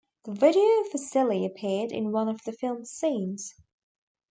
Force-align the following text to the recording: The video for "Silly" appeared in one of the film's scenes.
The 0.23 0.31
video 0.33 0.83
for 0.89 0.97
"Silly" 0.97 1.45
appeared 1.45 1.91
in 1.91 2.11
one 2.11 2.27
of 2.27 2.41
the 2.43 2.53
film's 2.53 2.89
scenes. 2.89 3.53